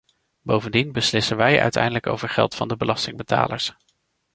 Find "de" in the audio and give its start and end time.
2.67-2.75